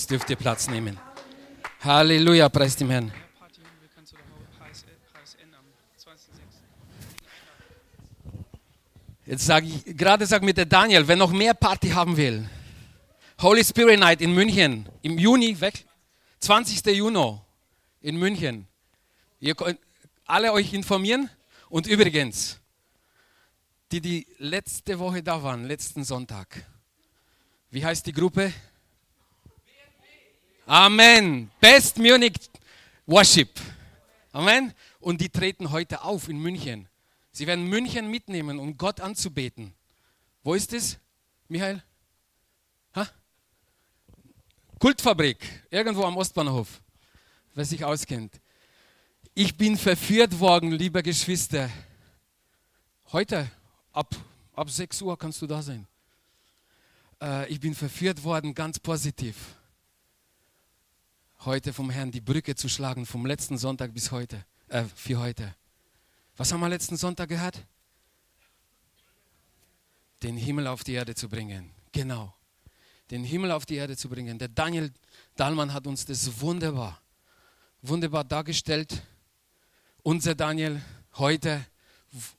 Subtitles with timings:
[0.00, 0.98] Jetzt dürft ihr Platz nehmen.
[1.80, 3.12] Halleluja, preis dem Herrn.
[3.38, 4.24] Party willkommen zu der
[5.20, 5.66] HSN am
[5.98, 6.16] 20.06.
[9.26, 12.48] Jetzt sage ich, gerade sag mit der Daniel, wer noch mehr Party haben will,
[13.42, 15.84] Holy Spirit Night in München im Juni, weg,
[16.38, 16.82] 20.
[16.96, 17.38] Juni
[18.00, 18.66] in München.
[19.38, 19.78] Ihr könnt
[20.24, 21.28] alle euch informieren
[21.68, 22.58] und übrigens,
[23.92, 26.64] die die letzte Woche da waren, letzten Sonntag,
[27.70, 28.50] wie heißt die Gruppe?
[30.70, 31.50] Amen.
[31.60, 32.48] Best Munich
[33.04, 33.60] Worship.
[34.30, 34.72] Amen.
[35.00, 36.86] Und die treten heute auf in München.
[37.32, 39.74] Sie werden München mitnehmen, um Gott anzubeten.
[40.44, 40.96] Wo ist es,
[41.48, 41.82] Michael?
[42.94, 43.08] Ha?
[44.78, 45.38] Kultfabrik,
[45.70, 46.80] irgendwo am Ostbahnhof,
[47.56, 48.40] wer sich auskennt.
[49.34, 51.68] Ich bin verführt worden, lieber Geschwister.
[53.10, 53.50] Heute,
[53.90, 54.14] ab,
[54.54, 55.88] ab 6 Uhr kannst du da sein.
[57.20, 59.56] Äh, ich bin verführt worden, ganz positiv.
[61.46, 65.54] Heute vom Herrn die Brücke zu schlagen, vom letzten Sonntag bis heute, äh, für heute.
[66.36, 67.66] Was haben wir letzten Sonntag gehört?
[70.22, 71.70] Den Himmel auf die Erde zu bringen.
[71.92, 72.34] Genau.
[73.10, 74.38] Den Himmel auf die Erde zu bringen.
[74.38, 74.92] Der Daniel
[75.34, 77.00] Dahlmann hat uns das wunderbar,
[77.80, 79.02] wunderbar dargestellt.
[80.02, 80.82] Unser Daniel
[81.14, 81.64] heute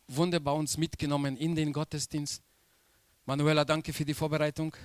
[0.08, 2.44] wunderbar uns mitgenommen in den Gottesdienst.
[3.26, 4.76] Manuela, danke für die Vorbereitung.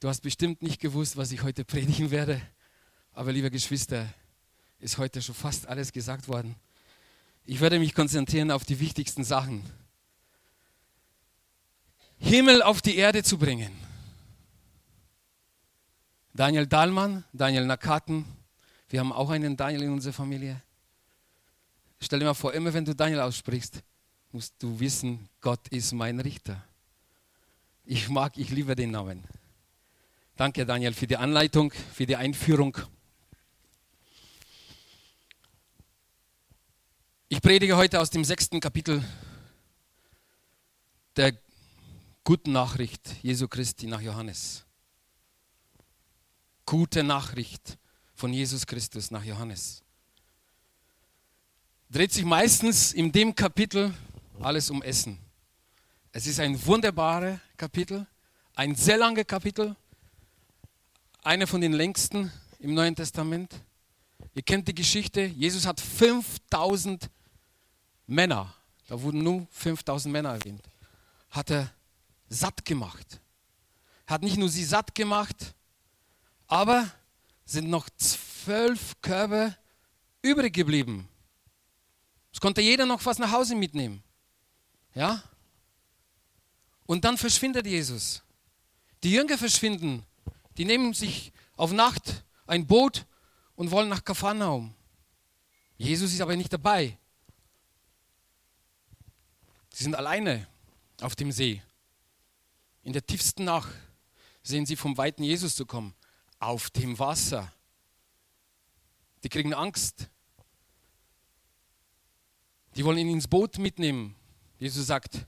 [0.00, 2.42] Du hast bestimmt nicht gewusst, was ich heute predigen werde.
[3.14, 4.08] Aber liebe Geschwister,
[4.78, 6.56] ist heute schon fast alles gesagt worden.
[7.44, 9.62] Ich werde mich konzentrieren auf die wichtigsten Sachen.
[12.18, 13.72] Himmel auf die Erde zu bringen.
[16.34, 18.24] Daniel Dahlmann, Daniel Nakaten,
[18.88, 20.62] wir haben auch einen Daniel in unserer Familie.
[22.00, 23.82] Stell dir mal vor, immer wenn du Daniel aussprichst,
[24.32, 26.62] musst du wissen, Gott ist mein Richter.
[27.84, 29.24] Ich mag, ich liebe den Namen.
[30.36, 32.76] Danke, Daniel, für die Anleitung, für die Einführung.
[37.32, 39.02] Ich predige heute aus dem sechsten Kapitel
[41.16, 41.32] der
[42.24, 44.66] guten Nachricht Jesu Christi nach Johannes.
[46.66, 47.78] Gute Nachricht
[48.14, 49.82] von Jesus Christus nach Johannes.
[51.88, 53.94] Dreht sich meistens in dem Kapitel
[54.38, 55.18] alles um Essen.
[56.12, 58.06] Es ist ein wunderbares Kapitel,
[58.56, 59.74] ein sehr langes Kapitel,
[61.22, 63.54] einer von den längsten im Neuen Testament.
[64.34, 67.08] Ihr kennt die Geschichte, Jesus hat 5000
[68.12, 68.54] Männer,
[68.88, 70.62] da wurden nur 5000 Männer erwähnt,
[71.30, 71.72] hat er
[72.28, 73.20] satt gemacht.
[74.06, 75.54] Er hat nicht nur sie satt gemacht,
[76.46, 76.90] aber
[77.44, 79.56] sind noch zwölf Körbe
[80.20, 81.08] übrig geblieben.
[82.32, 84.02] Es konnte jeder noch was nach Hause mitnehmen.
[84.94, 85.22] Ja?
[86.86, 88.22] Und dann verschwindet Jesus.
[89.02, 90.04] Die Jünger verschwinden.
[90.56, 93.06] Die nehmen sich auf Nacht ein Boot
[93.56, 94.74] und wollen nach Kapharnaum.
[95.76, 96.98] Jesus ist aber nicht dabei.
[99.72, 100.46] Sie sind alleine
[101.00, 101.62] auf dem See.
[102.82, 103.72] In der tiefsten Nacht
[104.42, 105.94] sehen sie vom weiten Jesus zu kommen.
[106.38, 107.52] Auf dem Wasser.
[109.22, 110.08] Die kriegen Angst.
[112.74, 114.16] Die wollen ihn ins Boot mitnehmen.
[114.58, 115.26] Jesus sagt,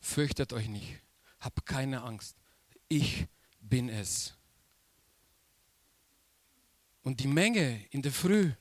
[0.00, 1.00] fürchtet euch nicht.
[1.40, 2.36] Habt keine Angst.
[2.88, 3.26] Ich
[3.60, 4.34] bin es.
[7.02, 8.52] Und die Menge in der Früh,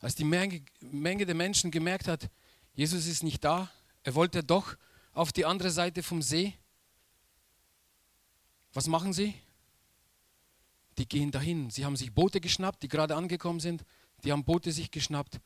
[0.00, 2.30] als die Menge, Menge der Menschen gemerkt hat,
[2.72, 3.70] Jesus ist nicht da,
[4.04, 4.76] er wollte doch
[5.12, 6.54] auf die andere Seite vom See.
[8.74, 9.34] Was machen sie?
[10.98, 11.70] Die gehen dahin.
[11.70, 13.84] Sie haben sich Boote geschnappt, die gerade angekommen sind.
[14.22, 15.40] Die haben Boote sich geschnappt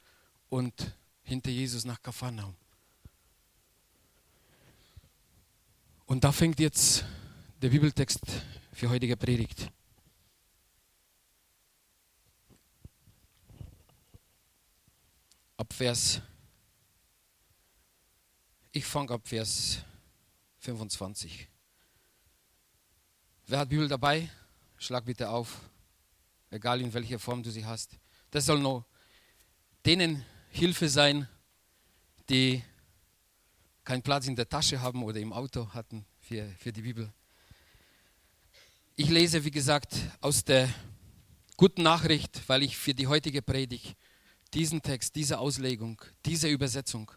[0.49, 2.55] und hinter Jesus nach Kapharnaum.
[6.07, 7.05] Und da fängt jetzt
[7.63, 8.21] der Bibeltext
[8.73, 9.71] für heutige Predigt.
[15.57, 16.23] Ab Vers,
[18.79, 19.79] ich fange ab Vers
[20.61, 21.49] 25.
[23.49, 24.31] Wer hat Bibel dabei?
[24.77, 25.59] Schlag bitte auf,
[26.49, 27.99] egal in welcher Form du sie hast.
[28.31, 28.87] Das soll nur
[29.85, 31.27] denen Hilfe sein,
[32.29, 32.63] die
[33.83, 37.13] keinen Platz in der Tasche haben oder im Auto hatten für, für die Bibel.
[38.95, 40.73] Ich lese, wie gesagt, aus der
[41.57, 43.97] guten Nachricht, weil ich für die heutige Predigt
[44.55, 47.11] diesen Text, diese Auslegung, diese Übersetzung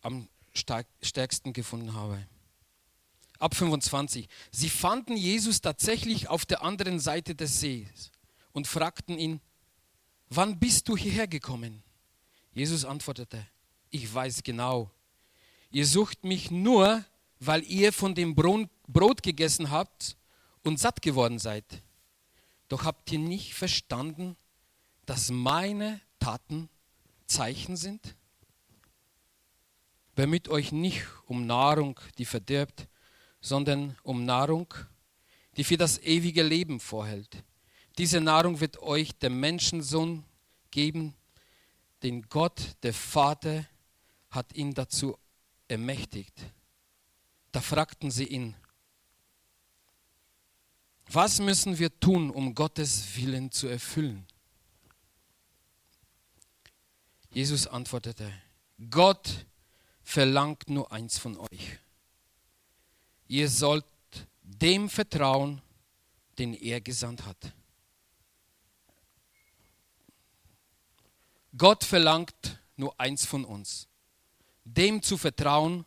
[0.00, 2.26] am stärksten gefunden habe.
[3.38, 4.28] Ab 25.
[4.50, 8.10] Sie fanden Jesus tatsächlich auf der anderen Seite des Sees
[8.52, 9.40] und fragten ihn,
[10.28, 11.82] wann bist du hierher gekommen?
[12.52, 13.46] Jesus antwortete,
[13.90, 14.90] ich weiß genau,
[15.70, 17.04] ihr sucht mich nur,
[17.38, 20.16] weil ihr von dem Brot gegessen habt
[20.62, 21.64] und satt geworden seid.
[22.68, 24.36] Doch habt ihr nicht verstanden,
[25.06, 26.68] dass meine Taten
[27.26, 28.14] Zeichen sind?
[30.20, 32.88] Bemüht euch nicht um Nahrung, die verdirbt,
[33.40, 34.74] sondern um Nahrung,
[35.56, 37.42] die für das ewige Leben vorhält.
[37.96, 40.22] Diese Nahrung wird euch der Menschensohn
[40.70, 41.14] geben,
[42.02, 43.64] den Gott, der Vater,
[44.28, 45.16] hat ihn dazu
[45.68, 46.38] ermächtigt.
[47.50, 48.54] Da fragten sie ihn,
[51.06, 54.26] was müssen wir tun, um Gottes Willen zu erfüllen?
[57.30, 58.30] Jesus antwortete,
[58.90, 59.46] Gott
[60.10, 61.78] verlangt nur eins von euch.
[63.28, 63.84] Ihr sollt
[64.42, 65.62] dem vertrauen,
[66.36, 67.52] den er gesandt hat.
[71.56, 73.86] Gott verlangt nur eins von uns,
[74.64, 75.84] dem zu vertrauen,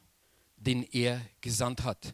[0.56, 2.14] den er gesandt hat.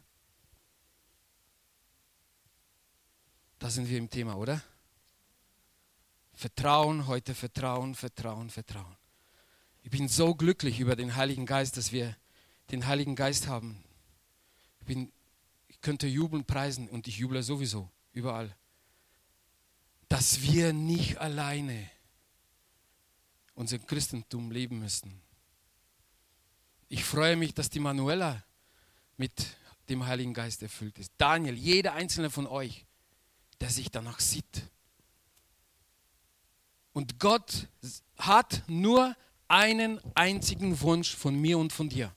[3.60, 4.64] Da sind wir im Thema, oder?
[6.34, 8.99] Vertrauen, heute Vertrauen, Vertrauen, Vertrauen.
[9.92, 12.16] Ich bin so glücklich über den Heiligen Geist, dass wir
[12.70, 13.84] den Heiligen Geist haben.
[14.82, 15.12] Ich, bin,
[15.68, 18.56] ich könnte jubeln, preisen und ich juble sowieso, überall.
[20.08, 21.90] Dass wir nicht alleine
[23.56, 25.24] unser Christentum leben müssen.
[26.88, 28.44] Ich freue mich, dass die Manuela
[29.18, 29.58] mit
[29.90, 31.12] dem Heiligen Geist erfüllt ist.
[31.18, 32.86] Daniel, jeder einzelne von euch,
[33.60, 34.70] der sich danach sieht.
[36.94, 37.68] Und Gott
[38.20, 39.16] hat nur
[39.50, 42.16] einen einzigen Wunsch von mir und von dir.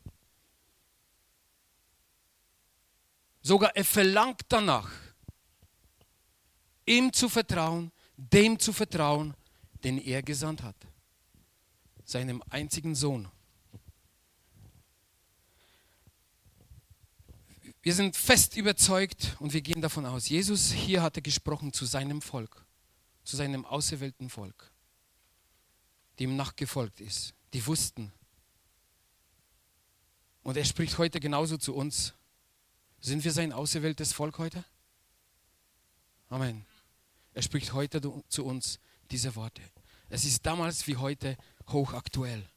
[3.41, 4.91] Sogar er verlangt danach,
[6.87, 9.35] ihm zu vertrauen, dem zu vertrauen,
[9.83, 10.77] den er gesandt hat
[12.05, 13.29] seinem einzigen Sohn.
[17.83, 22.23] Wir sind fest überzeugt und wir gehen davon aus, Jesus hier hatte gesprochen zu seinem
[22.23, 22.65] Volk,
[23.25, 24.72] zu seinem auserwählten Volk,
[26.19, 28.13] dem nachgefolgt ist, die wussten.
[30.43, 32.15] Und er spricht heute genauso zu uns.
[33.01, 34.65] Sind wir sein auserwähltes Volk heute?
[36.29, 36.65] Amen.
[37.35, 38.79] Er spricht heute zu uns
[39.11, 39.63] diese Worte.
[40.09, 41.37] Es ist damals wie heute
[41.69, 42.49] hochaktuell.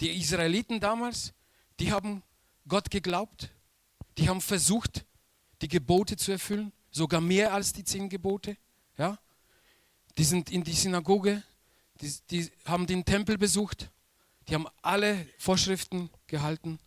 [0.00, 1.32] Die Israeliten damals,
[1.78, 2.22] die haben
[2.66, 3.50] Gott geglaubt,
[4.18, 5.06] die haben versucht,
[5.60, 8.56] die Gebote zu erfüllen, sogar mehr als die zehn Gebote.
[8.98, 9.18] Ja?
[10.18, 11.42] Die sind in die Synagoge,
[12.02, 13.90] die, die haben den Tempel besucht,
[14.48, 16.78] die haben alle Vorschriften gehalten.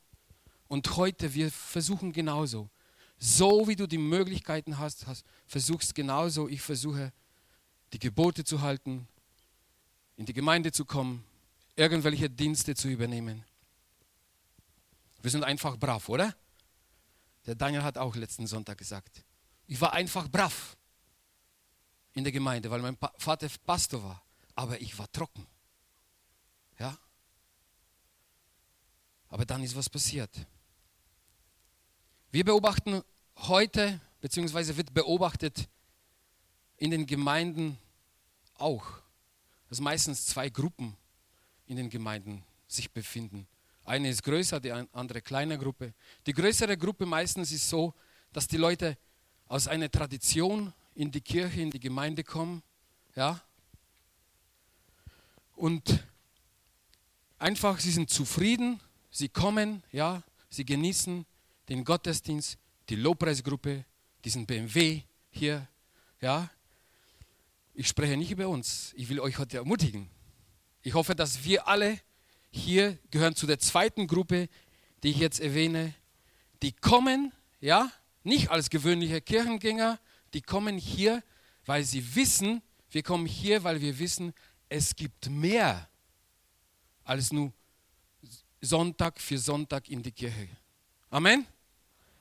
[0.67, 2.69] Und heute, wir versuchen genauso.
[3.17, 7.13] So wie du die Möglichkeiten hast, hast versuchst genauso, ich versuche,
[7.94, 9.07] die Gebote zu halten,
[10.17, 11.23] in die Gemeinde zu kommen,
[11.75, 13.45] irgendwelche Dienste zu übernehmen.
[15.21, 16.35] Wir sind einfach brav, oder?
[17.45, 19.23] Der Daniel hat auch letzten Sonntag gesagt,
[19.67, 20.75] ich war einfach brav
[22.13, 24.25] in der Gemeinde, weil mein Vater Pastor war,
[24.55, 25.45] aber ich war trocken.
[26.79, 26.97] Ja?
[29.29, 30.31] Aber dann ist was passiert.
[32.31, 33.01] Wir beobachten
[33.37, 35.69] heute, beziehungsweise wird beobachtet
[36.77, 37.77] in den Gemeinden
[38.55, 38.85] auch,
[39.69, 40.95] dass meistens zwei Gruppen
[41.67, 43.47] in den Gemeinden sich befinden.
[43.83, 45.93] Eine ist größer, die andere kleine Gruppe.
[46.25, 47.93] Die größere Gruppe meistens ist so,
[48.33, 48.97] dass die Leute
[49.47, 52.63] aus einer Tradition in die Kirche, in die Gemeinde kommen,
[53.15, 53.41] ja,
[55.55, 56.03] und
[57.38, 61.25] einfach, sie sind zufrieden, sie kommen, ja, sie genießen
[61.69, 62.57] den Gottesdienst,
[62.89, 63.85] die Lobpreisgruppe,
[64.24, 65.67] diesen BMW hier,
[66.21, 66.50] ja.
[67.74, 70.09] Ich spreche nicht über uns, ich will euch heute ermutigen.
[70.81, 72.00] Ich hoffe, dass wir alle
[72.51, 74.47] hier gehören zu der zweiten Gruppe,
[75.03, 75.93] die ich jetzt erwähne.
[76.62, 77.91] Die kommen, ja,
[78.24, 80.00] nicht als gewöhnliche Kirchengänger,
[80.33, 81.24] die kommen hier,
[81.65, 84.33] weil sie wissen, wir kommen hier, weil wir wissen,
[84.69, 85.88] es gibt mehr
[87.03, 87.53] als nur
[88.62, 90.50] Sonntag für Sonntag in die Kirche.
[91.10, 91.45] Amen.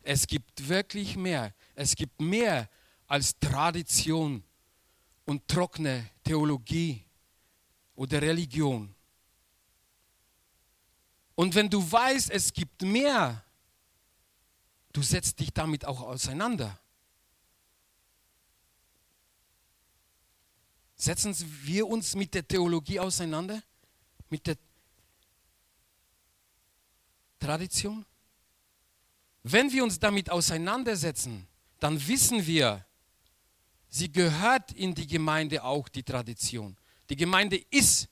[0.03, 1.55] Es gibt wirklich mehr.
[1.75, 2.69] Es gibt mehr
[3.07, 4.43] als Tradition
[5.25, 7.03] und trockene Theologie
[7.97, 8.95] oder Religion.
[11.35, 13.43] Und wenn du weißt, es gibt mehr,
[14.93, 16.79] du setzt dich damit auch auseinander.
[20.97, 23.63] Setzen wir uns mit der Theologie auseinander?
[24.31, 24.57] Mit der
[27.39, 28.05] Tradition?
[29.43, 31.47] Wenn wir uns damit auseinandersetzen,
[31.81, 32.87] dann wissen wir,
[33.89, 36.77] sie gehört in die Gemeinde auch die Tradition.
[37.11, 38.09] Die Gemeinde ist,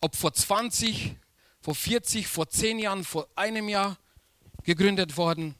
[0.00, 1.16] ob vor 20,
[1.60, 3.98] vor 40, vor 10 Jahren, vor einem Jahr
[4.62, 5.54] gegründet worden.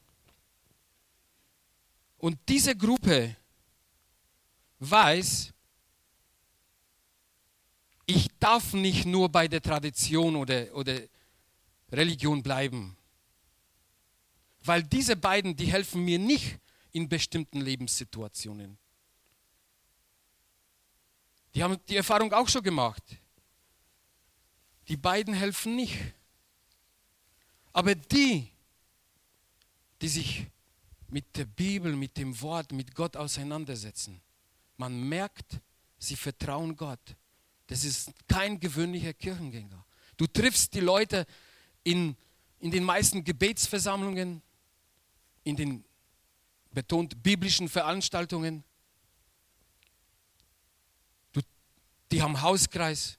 [2.17, 3.35] Und diese Gruppe
[4.79, 5.53] weiß,
[8.07, 10.97] Ich darf nicht nur bei der Tradition oder, oder
[11.91, 12.95] Religion bleiben.
[14.63, 16.57] Weil diese beiden, die helfen mir nicht
[16.93, 18.77] in bestimmten Lebenssituationen.
[21.53, 23.03] Die haben die Erfahrung auch schon gemacht.
[24.87, 25.97] Die beiden helfen nicht.
[27.73, 28.49] Aber die,
[30.01, 30.47] die sich
[31.09, 34.21] mit der Bibel, mit dem Wort, mit Gott auseinandersetzen,
[34.77, 35.59] man merkt,
[35.97, 37.15] sie vertrauen Gott.
[37.67, 39.85] Das ist kein gewöhnlicher Kirchengänger.
[40.15, 41.25] Du triffst die Leute
[41.83, 42.15] in,
[42.59, 44.41] in den meisten Gebetsversammlungen,
[45.43, 45.85] in den
[46.71, 48.63] betont biblischen Veranstaltungen.
[51.33, 51.41] Du,
[52.11, 53.17] die haben Hauskreis.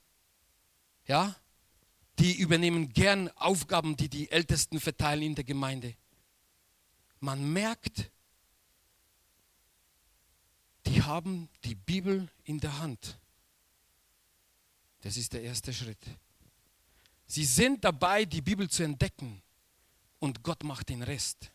[1.06, 1.36] Ja?
[2.18, 5.94] Die übernehmen gern Aufgaben, die die Ältesten verteilen in der Gemeinde.
[7.20, 8.10] Man merkt,
[10.86, 13.18] die haben die Bibel in der Hand.
[15.08, 16.04] Das ist der erste Schritt.
[17.26, 19.40] Sie sind dabei, die Bibel zu entdecken
[20.18, 21.50] und Gott macht den Rest.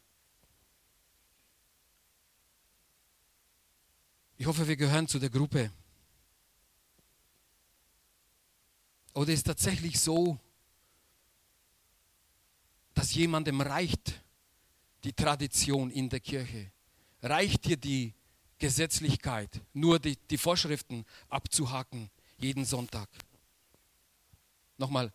[4.37, 5.71] Ich hoffe, wir gehören zu der Gruppe.
[9.13, 10.39] Oder ist tatsächlich so,
[12.95, 14.19] dass jemandem reicht
[15.03, 16.71] die Tradition in der Kirche?
[17.21, 18.15] Reicht dir die
[18.57, 23.07] Gesetzlichkeit, nur die, die Vorschriften abzuhaken jeden Sonntag?
[24.83, 25.13] Nochmal.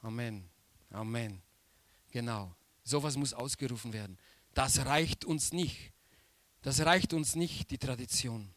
[0.00, 0.48] Amen.
[0.88, 1.42] Amen.
[2.10, 2.56] Genau.
[2.84, 4.16] Sowas muss ausgerufen werden.
[4.54, 5.92] Das reicht uns nicht.
[6.62, 8.50] Das reicht uns nicht, die Tradition.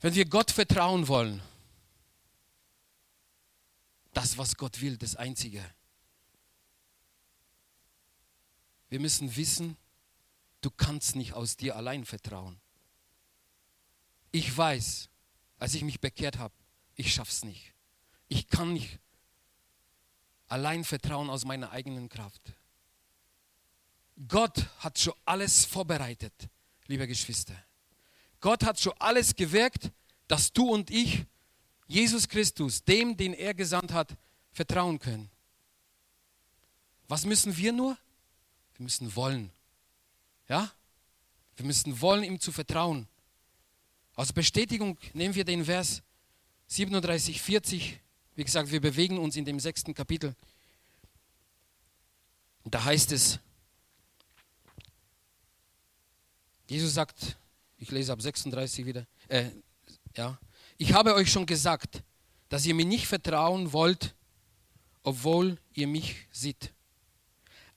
[0.00, 1.42] Wenn wir Gott vertrauen wollen,
[4.14, 5.62] das, was Gott will, das Einzige.
[8.88, 9.76] Wir müssen wissen,
[10.62, 12.58] du kannst nicht aus dir allein vertrauen.
[14.32, 15.09] Ich weiß,
[15.60, 16.54] als ich mich bekehrt habe,
[16.96, 17.72] ich schaff's nicht.
[18.26, 18.98] Ich kann nicht
[20.48, 22.40] allein vertrauen aus meiner eigenen Kraft.
[24.26, 26.32] Gott hat schon alles vorbereitet,
[26.86, 27.54] liebe Geschwister.
[28.40, 29.92] Gott hat schon alles gewirkt,
[30.26, 31.24] dass du und ich
[31.86, 34.16] Jesus Christus, dem, den er gesandt hat,
[34.52, 35.28] vertrauen können.
[37.08, 37.98] Was müssen wir nur?
[38.74, 39.50] Wir müssen wollen.
[40.48, 40.70] Ja?
[41.56, 43.08] Wir müssen wollen, ihm zu vertrauen.
[44.20, 46.02] Als Bestätigung nehmen wir den Vers
[46.66, 48.00] 37, 40.
[48.34, 50.36] Wie gesagt, wir bewegen uns in dem sechsten Kapitel.
[52.66, 53.38] Da heißt es,
[56.68, 57.38] Jesus sagt,
[57.78, 59.52] ich lese ab 36 wieder, äh,
[60.14, 60.38] ja,
[60.76, 62.02] ich habe euch schon gesagt,
[62.50, 64.14] dass ihr mir nicht vertrauen wollt,
[65.02, 66.74] obwohl ihr mich seht.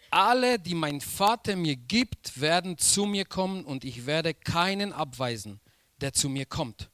[0.09, 5.61] Alle, die mein Vater mir gibt, werden zu mir kommen und ich werde keinen abweisen,
[6.03, 6.89] der zu mir kommt.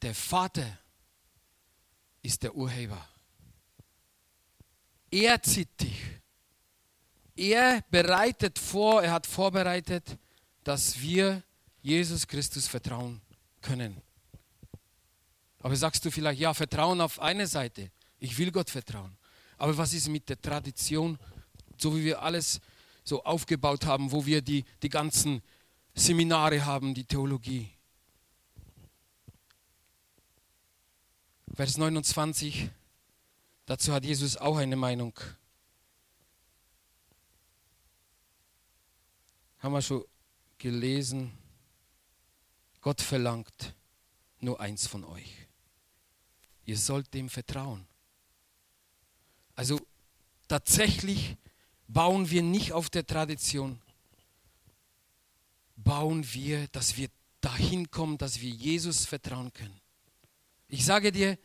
[0.00, 0.78] Der Vater
[2.22, 3.04] ist der Urheber.
[5.10, 6.00] Er zieht dich.
[7.34, 10.16] Er bereitet vor, er hat vorbereitet,
[10.62, 11.42] dass wir
[11.82, 13.20] Jesus Christus vertrauen
[13.60, 14.00] können.
[15.58, 17.90] Aber sagst du vielleicht, ja, Vertrauen auf eine Seite.
[18.20, 19.16] Ich will Gott vertrauen.
[19.58, 21.18] Aber was ist mit der Tradition,
[21.76, 22.60] so wie wir alles
[23.02, 25.42] so aufgebaut haben, wo wir die, die ganzen
[25.94, 27.70] Seminare haben, die Theologie?
[31.54, 32.70] Vers 29,
[33.66, 35.18] dazu hat Jesus auch eine Meinung.
[39.58, 40.04] Haben wir schon
[40.56, 41.30] gelesen,
[42.80, 43.74] Gott verlangt
[44.40, 45.46] nur eins von euch.
[46.64, 47.86] Ihr sollt dem vertrauen.
[49.54, 49.78] Also
[50.48, 51.36] tatsächlich
[51.86, 53.81] bauen wir nicht auf der Tradition,
[55.82, 57.08] bauen wir, dass wir
[57.40, 59.80] dahin kommen, dass wir Jesus vertrauen können.
[60.68, 61.38] Ich sage dir,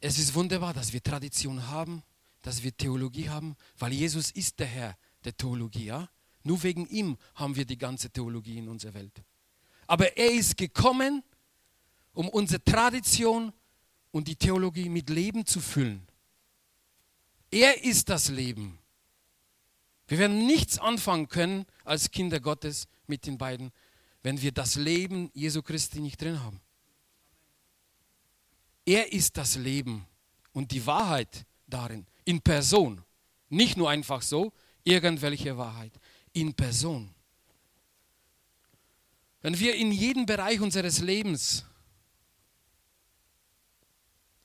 [0.00, 2.02] es ist wunderbar, dass wir Tradition haben,
[2.42, 5.86] dass wir Theologie haben, weil Jesus ist der Herr der Theologie.
[5.86, 6.08] Ja?
[6.42, 9.22] Nur wegen ihm haben wir die ganze Theologie in unserer Welt.
[9.86, 11.22] Aber er ist gekommen,
[12.12, 13.52] um unsere Tradition
[14.10, 16.06] und die Theologie mit Leben zu füllen.
[17.50, 18.78] Er ist das Leben.
[20.12, 23.72] Wir werden nichts anfangen können als Kinder Gottes mit den beiden,
[24.22, 26.60] wenn wir das Leben Jesu Christi nicht drin haben.
[28.84, 30.06] Er ist das Leben
[30.52, 33.02] und die Wahrheit darin, in Person.
[33.48, 34.52] Nicht nur einfach so,
[34.84, 35.94] irgendwelche Wahrheit
[36.34, 37.14] in Person.
[39.40, 41.64] Wenn wir in jedem Bereich unseres Lebens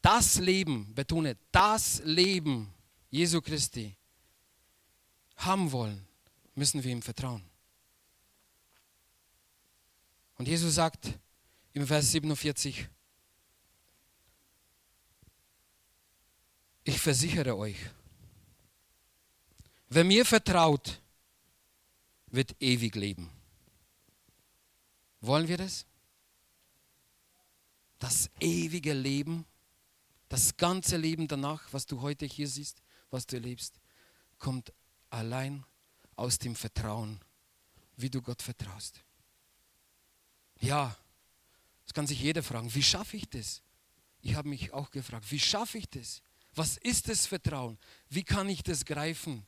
[0.02, 2.74] das Leben, betone, das Leben
[3.10, 3.97] Jesu Christi
[5.38, 6.06] haben wollen,
[6.56, 7.44] müssen wir ihm vertrauen.
[10.38, 11.13] Und Jesus sagt
[11.74, 12.88] im Vers 47,
[16.84, 17.77] ich versichere euch,
[19.89, 21.01] wer mir vertraut,
[22.27, 23.29] wird ewig leben.
[25.22, 25.86] Wollen wir das?
[28.00, 29.46] Das ewige Leben,
[30.29, 33.79] das ganze Leben danach, was du heute hier siehst, was du erlebst,
[34.38, 34.72] kommt
[35.10, 35.66] allein
[36.16, 37.20] aus dem Vertrauen,
[37.96, 39.02] wie du Gott vertraust.
[40.60, 40.96] Ja,
[41.84, 43.62] das kann sich jeder fragen, wie schaffe ich das?
[44.22, 46.22] Ich habe mich auch gefragt, wie schaffe ich das?
[46.54, 47.78] Was ist das Vertrauen?
[48.10, 49.46] Wie kann ich das greifen?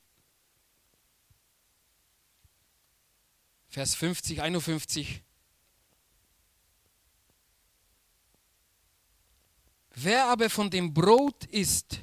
[3.68, 5.24] Vers 50, 51.
[9.96, 12.00] Wer aber von dem Brot isst,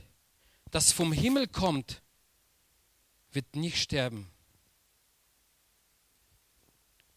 [0.71, 2.03] das vom Himmel kommt,
[3.37, 4.31] wird nicht sterben.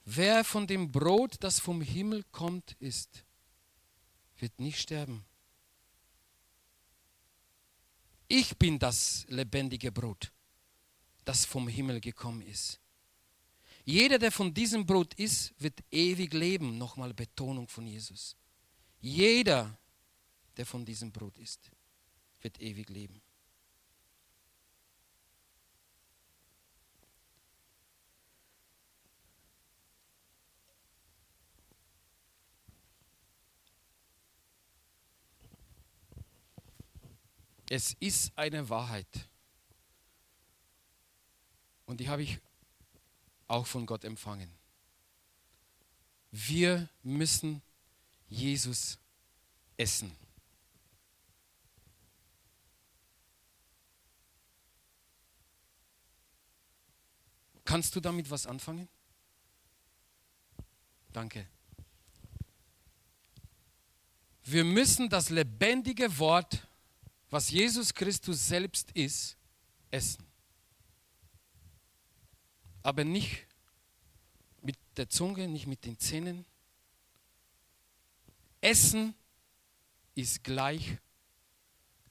[0.04, 3.24] Wer von dem Brot, das vom Himmel kommt, isst,
[4.38, 5.24] wird nicht sterben.
[8.28, 10.32] Ich bin das lebendige Brot,
[11.24, 12.82] das vom Himmel gekommen ist.
[13.86, 16.78] Jeder, der von diesem Brot isst, wird ewig leben.
[16.78, 18.36] Nochmal Betonung von Jesus.
[19.00, 19.80] Jeder,
[20.58, 21.72] der von diesem Brot isst,
[22.42, 23.22] wird ewig leben.
[37.70, 39.30] Es ist eine Wahrheit.
[41.86, 42.40] Und die habe ich
[43.48, 44.52] auch von Gott empfangen.
[46.32, 47.62] Wir müssen
[48.28, 48.98] Jesus
[49.78, 50.16] essen.
[57.66, 58.88] Kannst du damit was anfangen?
[61.14, 61.48] Danke.
[64.44, 66.68] Wir müssen das lebendige Wort
[67.30, 69.38] was Jesus Christus selbst ist,
[69.92, 70.26] essen.
[72.82, 73.46] Aber nicht
[74.62, 76.46] mit der Zunge, nicht mit den Zähnen.
[78.62, 79.14] Essen
[80.16, 80.98] ist gleich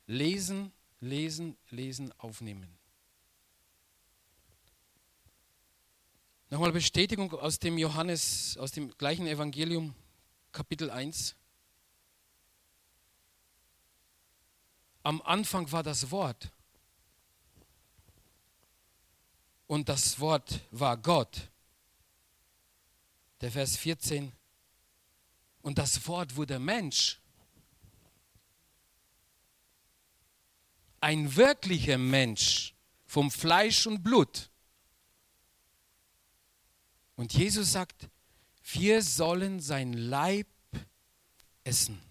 [0.07, 2.79] lesen, lesen, lesen, aufnehmen.
[6.51, 9.95] Nochmal Bestätigung aus dem Johannes, aus dem gleichen Evangelium,
[10.51, 11.38] Kapitel 1.
[15.09, 16.53] Am Anfang war das Wort.
[19.67, 21.51] Und das Wort war Gott.
[23.41, 24.31] Der Vers 14.
[25.63, 27.19] Und das Wort wurde Mensch.
[31.01, 32.75] Ein wirklicher Mensch
[33.07, 34.51] vom Fleisch und Blut.
[37.17, 38.11] Und Jesus sagt,
[38.75, 40.49] wir sollen sein Leib
[41.65, 42.08] essen.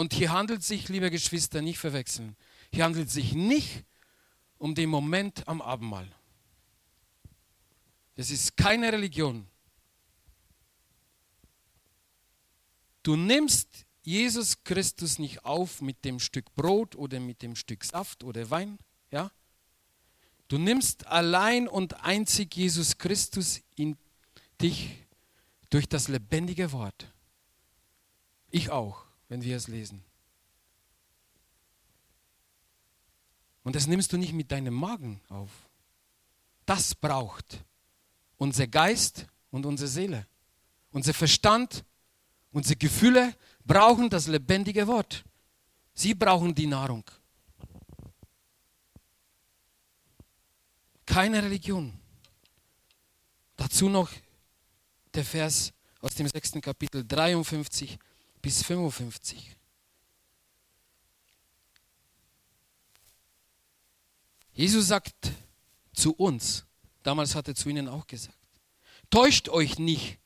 [0.00, 2.34] Und hier handelt es sich, liebe Geschwister, nicht verwechseln.
[2.72, 3.84] Hier handelt es sich nicht
[4.56, 6.10] um den Moment am Abendmahl.
[8.14, 9.46] Das ist keine Religion.
[13.02, 18.24] Du nimmst Jesus Christus nicht auf mit dem Stück Brot oder mit dem Stück Saft
[18.24, 18.78] oder Wein,
[19.10, 19.30] ja?
[20.48, 23.98] Du nimmst allein und einzig Jesus Christus in
[24.62, 24.96] dich
[25.68, 27.12] durch das lebendige Wort.
[28.50, 30.02] Ich auch wenn wir es lesen.
[33.62, 35.50] Und das nimmst du nicht mit deinem Magen auf.
[36.66, 37.64] Das braucht
[38.36, 40.26] unser Geist und unsere Seele.
[40.90, 41.84] Unser Verstand,
[42.50, 45.24] unsere Gefühle brauchen das lebendige Wort.
[45.94, 47.08] Sie brauchen die Nahrung.
[51.06, 51.92] Keine Religion.
[53.56, 54.10] Dazu noch
[55.14, 57.98] der Vers aus dem sechsten Kapitel 53
[58.42, 59.56] bis 55.
[64.52, 65.32] Jesus sagt
[65.94, 66.66] zu uns,
[67.02, 68.36] damals hat er zu ihnen auch gesagt,
[69.08, 70.18] täuscht euch nicht.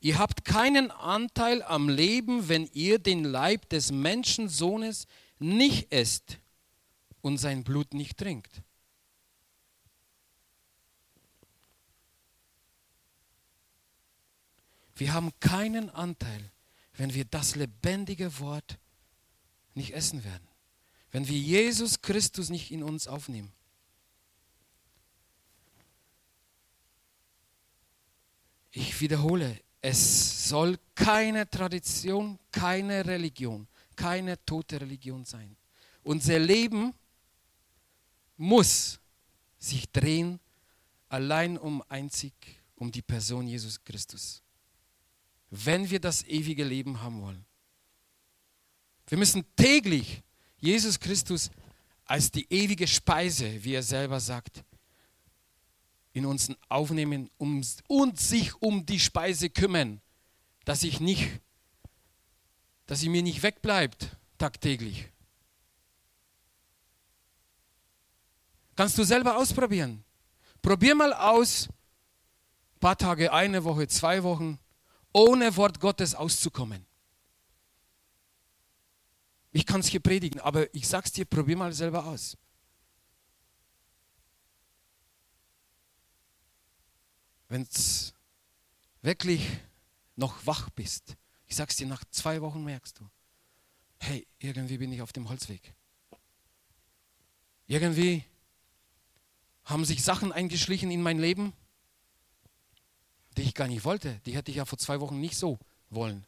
[0.00, 5.06] Ihr habt keinen Anteil am Leben, wenn ihr den Leib des Menschensohnes
[5.38, 6.38] nicht esst
[7.22, 8.62] und sein Blut nicht trinkt.
[14.94, 16.50] Wir haben keinen Anteil
[16.96, 18.78] wenn wir das lebendige Wort
[19.74, 20.48] nicht essen werden.
[21.10, 23.52] Wenn wir Jesus Christus nicht in uns aufnehmen.
[28.70, 35.56] Ich wiederhole, es soll keine Tradition, keine Religion, keine tote Religion sein.
[36.02, 36.92] Unser Leben
[38.36, 38.98] muss
[39.58, 40.38] sich drehen
[41.08, 42.34] allein um einzig
[42.76, 44.42] um die Person Jesus Christus.
[45.50, 47.44] Wenn wir das ewige Leben haben wollen.
[49.08, 50.22] Wir müssen täglich
[50.58, 51.50] Jesus Christus
[52.04, 54.64] als die ewige Speise, wie er selber sagt,
[56.12, 60.00] in uns aufnehmen und sich um die Speise kümmern,
[60.64, 61.28] dass ich nicht,
[62.86, 65.08] dass sie mir nicht wegbleibt tagtäglich.
[68.76, 70.04] Kannst du selber ausprobieren.
[70.62, 74.58] Probier mal aus, ein paar Tage, eine Woche, zwei Wochen,
[75.16, 76.84] ohne Wort Gottes auszukommen.
[79.52, 82.36] Ich kann es hier predigen, aber ich sag's dir, probier mal selber aus.
[87.48, 88.12] wenn du
[89.02, 89.48] wirklich
[90.16, 93.08] noch wach bist, ich sag's dir, nach zwei Wochen merkst du,
[93.98, 95.74] hey, irgendwie bin ich auf dem Holzweg.
[97.66, 98.24] Irgendwie
[99.64, 101.52] haben sich Sachen eingeschlichen in mein Leben,
[103.36, 104.20] die ich gar nicht wollte.
[104.26, 105.58] Die hätte ich ja vor zwei Wochen nicht so
[105.90, 106.24] wollen.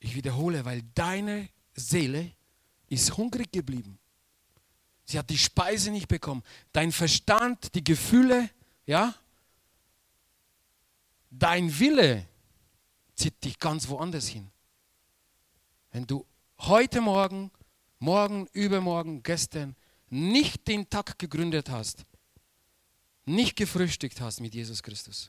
[0.00, 2.32] Ich wiederhole, weil deine Seele
[2.88, 3.98] ist hungrig geblieben.
[5.04, 6.42] Sie hat die Speise nicht bekommen.
[6.72, 8.48] Dein Verstand, die Gefühle,
[8.86, 9.14] ja,
[11.30, 12.26] dein Wille
[13.14, 14.50] zieht dich ganz woanders hin.
[15.92, 16.24] Wenn du
[16.58, 17.50] heute Morgen,
[17.98, 19.76] morgen, übermorgen, gestern
[20.08, 22.04] nicht den Tag gegründet hast,
[23.34, 25.28] nicht gefrühstückt hast mit Jesus Christus.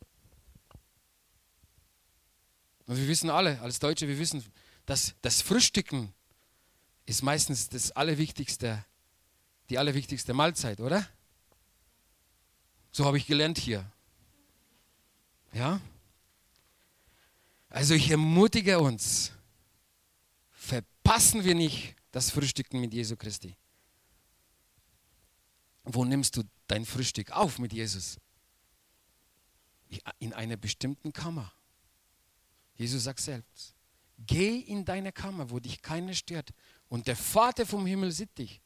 [2.88, 4.44] Und wir wissen alle, als Deutsche, wir wissen,
[4.86, 6.14] dass das Frühstücken
[7.06, 8.84] ist meistens das Allerwichtigste
[9.72, 11.08] die allerwichtigste Mahlzeit, oder?
[12.92, 13.90] So habe ich gelernt hier.
[15.54, 15.80] Ja?
[17.70, 19.32] Also ich ermutige uns,
[20.52, 23.56] verpassen wir nicht das Frühstücken mit Jesu Christi.
[25.86, 28.18] Wo nimmst du dein Frühstück auf mit Jesus?
[30.20, 31.52] In einer bestimmten Kammer.
[32.76, 33.76] Jesus sagt selbst,
[34.26, 36.52] geh in deine Kammer, wo dich keiner stört.
[36.88, 38.62] Und der Vater vom Himmel sieht dich.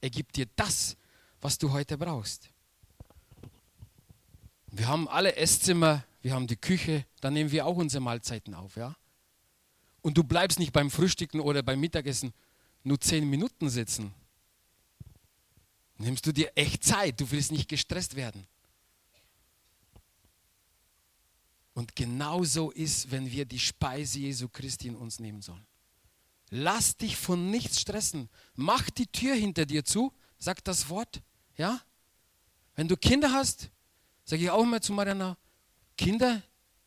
[0.00, 0.96] Er gibt dir das,
[1.40, 2.50] was du heute brauchst.
[4.70, 8.76] Wir haben alle Esszimmer, wir haben die Küche, da nehmen wir auch unsere Mahlzeiten auf,
[8.76, 8.96] ja?
[10.02, 12.32] Und du bleibst nicht beim Frühstücken oder beim Mittagessen
[12.84, 14.14] nur zehn Minuten sitzen.
[15.98, 18.46] Nimmst du dir echt Zeit, du willst nicht gestresst werden.
[21.74, 25.64] Und genauso ist, wenn wir die Speise Jesu Christi in uns nehmen sollen.
[26.50, 28.28] Lass dich von nichts stressen.
[28.54, 31.20] Mach die Tür hinter dir zu, sagt das Wort.
[31.56, 31.80] Ja?
[32.74, 33.70] Wenn du Kinder hast,
[34.24, 35.36] sage ich auch immer zu Mariana,
[35.96, 36.42] Kinder,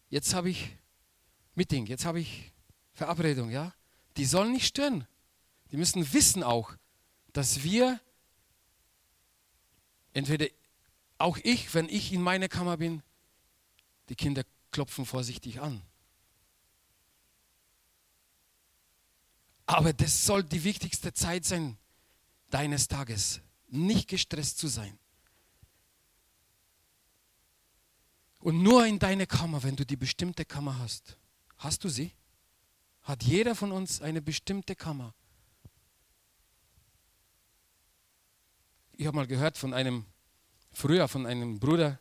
[0.10, 0.70] jetzt habe ich
[1.56, 2.52] Meeting, jetzt habe ich
[2.94, 3.74] Verabredung, ja?
[4.18, 5.08] Die sollen nicht stören.
[5.72, 6.74] Die müssen wissen auch,
[7.34, 8.00] dass wir
[10.14, 10.48] entweder
[11.18, 13.04] auch ich, wenn ich in meiner Kammer bin,
[14.10, 15.82] die Kinder klopfen vorsichtig an.
[19.66, 21.78] Aber das soll die wichtigste Zeit sein
[22.50, 24.98] deines Tages, nicht gestresst zu sein.
[28.40, 31.18] Und nur in deine Kammer, wenn du die bestimmte Kammer hast.
[31.58, 32.12] Hast du sie?
[33.04, 35.14] Hat jeder von uns eine bestimmte Kammer?
[39.02, 40.06] Ich habe mal gehört von einem,
[40.72, 42.00] früher von einem Bruder,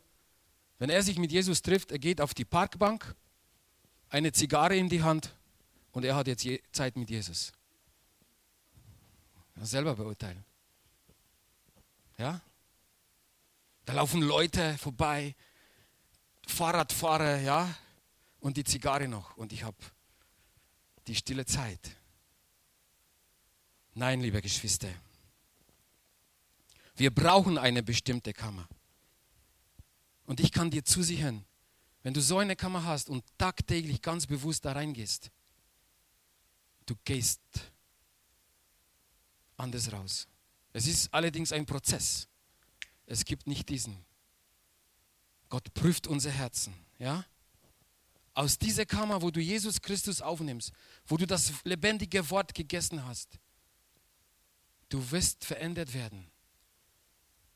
[0.77, 3.15] wenn er sich mit Jesus trifft, er geht auf die Parkbank,
[4.09, 5.35] eine Zigarre in die Hand
[5.93, 7.53] und er hat jetzt Zeit mit Jesus
[9.55, 10.45] selber beurteilen.
[12.19, 12.39] Ja?
[13.85, 15.35] Da laufen Leute vorbei,
[16.45, 17.67] Fahrradfahrer, ja,
[18.41, 19.35] und die Zigarre noch.
[19.37, 19.77] Und ich habe
[21.07, 21.97] die stille Zeit.
[23.95, 24.89] Nein, liebe Geschwister,
[27.01, 28.67] wir brauchen eine bestimmte Kammer.
[30.25, 31.43] Und ich kann dir zusichern,
[32.03, 35.31] wenn du so eine Kammer hast und tagtäglich ganz bewusst da reingehst,
[36.85, 37.41] du gehst
[39.57, 40.27] anders raus.
[40.73, 42.27] Es ist allerdings ein Prozess.
[43.07, 43.97] Es gibt nicht diesen.
[45.49, 47.25] Gott prüft unser Herzen, ja?
[48.35, 50.71] Aus dieser Kammer, wo du Jesus Christus aufnimmst,
[51.07, 53.39] wo du das lebendige Wort gegessen hast,
[54.89, 56.30] du wirst verändert werden.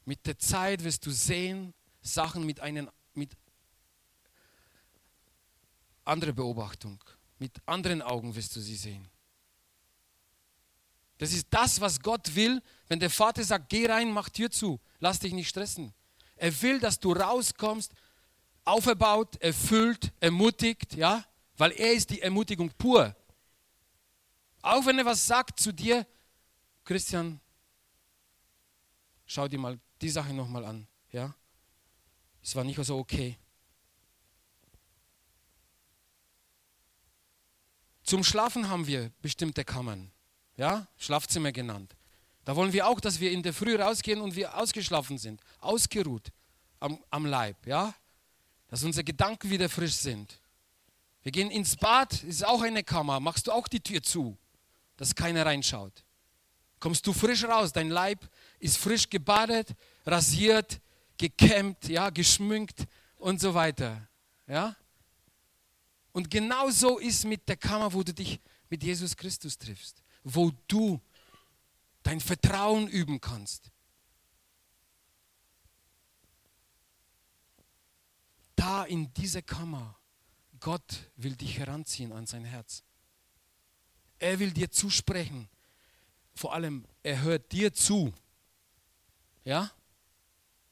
[0.06, 3.36] Mit der Zeit wirst du sehen, Sachen mit einer mit
[6.04, 7.04] anderer Beobachtung,
[7.40, 9.08] mit anderen Augen wirst du sie sehen.
[11.18, 14.80] Das ist das, was Gott will, wenn der Vater sagt, geh rein, mach Tür zu,
[15.00, 15.94] lass dich nicht stressen.
[16.36, 17.94] Er will, dass du rauskommst,
[18.66, 21.26] auferbaut, erfüllt, ermutigt, ja,
[21.58, 23.16] weil er ist die Ermutigung pur.
[24.62, 26.06] Auch wenn er was sagt zu dir,
[26.84, 27.40] Christian,
[29.26, 30.88] schau dir mal die Sache nochmal an.
[31.12, 31.36] Ja?
[32.42, 33.38] Es war nicht so okay.
[38.04, 40.12] Zum Schlafen haben wir bestimmte Kammern,
[40.58, 41.96] ja, Schlafzimmer genannt.
[42.44, 46.32] Da wollen wir auch, dass wir in der Früh rausgehen und wir ausgeschlafen sind, ausgeruht
[46.80, 47.96] am, am Leib, ja,
[48.68, 50.40] dass unsere Gedanken wieder frisch sind.
[51.24, 54.38] Wir gehen ins Bad, ist auch eine Kammer, machst du auch die Tür zu,
[54.98, 56.05] dass keiner reinschaut.
[56.86, 59.74] Kommst du frisch raus, dein Leib ist frisch gebadet,
[60.06, 60.80] rasiert,
[61.18, 62.86] gekämmt, ja, geschmückt
[63.18, 64.08] und so weiter,
[64.46, 64.76] ja.
[66.12, 70.52] Und genau so ist mit der Kammer, wo du dich mit Jesus Christus triffst, wo
[70.68, 71.02] du
[72.04, 73.72] dein Vertrauen üben kannst.
[78.56, 79.98] Da in dieser Kammer,
[80.60, 82.84] Gott will dich heranziehen an sein Herz.
[84.20, 85.50] Er will dir zusprechen.
[86.36, 88.14] Vor allem, er hört dir zu.
[89.44, 89.72] Ja?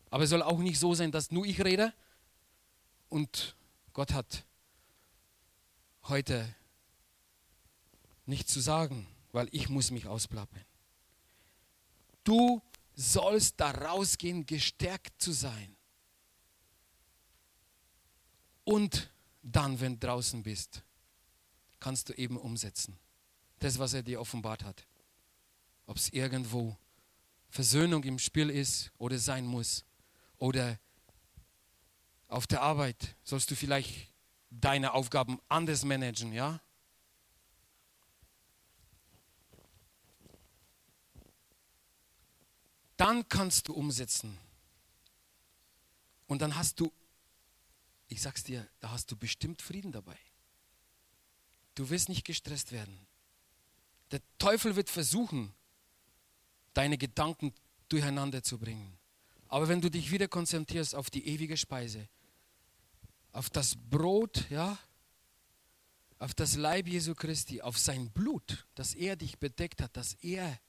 [0.09, 1.93] Aber es soll auch nicht so sein, dass nur ich rede
[3.09, 3.55] und
[3.93, 4.45] Gott hat
[6.03, 6.53] heute
[8.25, 10.63] nichts zu sagen, weil ich muss mich ausplappern.
[12.23, 12.61] Du
[12.95, 15.75] sollst da rausgehen, gestärkt zu sein.
[18.63, 20.83] Und dann, wenn du draußen bist,
[21.79, 22.97] kannst du eben umsetzen.
[23.59, 24.85] Das, was er dir offenbart hat.
[25.85, 26.77] Ob es irgendwo
[27.49, 29.85] Versöhnung im Spiel ist oder sein muss.
[30.37, 30.79] Oder
[32.27, 34.11] auf der Arbeit sollst du vielleicht
[34.49, 36.61] deine Aufgaben anders managen, ja?
[42.97, 44.37] Dann kannst du umsetzen.
[46.25, 46.91] Und dann hast du,
[48.07, 50.17] ich sag's dir, da hast du bestimmt Frieden dabei.
[51.75, 53.07] Du wirst nicht gestresst werden.
[54.11, 55.53] Der Teufel wird versuchen,
[56.73, 57.53] deine Gedanken
[57.89, 58.97] durcheinander zu bringen.
[59.47, 62.07] Aber wenn du dich wieder konzentrierst auf die ewige Speise,
[63.31, 64.77] auf das Brot, ja,
[66.19, 70.59] auf das Leib Jesu Christi, auf sein Blut, dass er dich bedeckt hat, dass er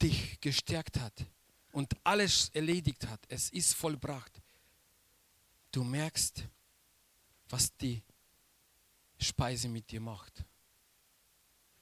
[0.00, 1.26] dich gestärkt hat
[1.72, 3.20] und alles erledigt hat.
[3.28, 4.40] Es ist vollbracht.
[5.70, 6.44] Du merkst,
[7.48, 8.02] was die
[9.18, 10.44] Speise mit dir macht.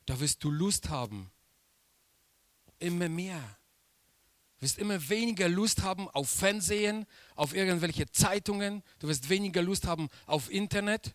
[0.07, 1.31] Da wirst du Lust haben,
[2.83, 3.41] immer mehr
[4.63, 8.83] wirst immer weniger Lust haben auf Fernsehen, auf irgendwelche Zeitungen.
[9.01, 11.15] Du wirst weniger Lust haben auf Internet.